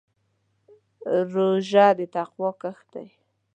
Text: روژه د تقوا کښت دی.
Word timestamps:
روژه 1.33 1.87
د 1.97 1.99
تقوا 2.15 2.49
کښت 2.61 2.85
دی. 2.93 3.07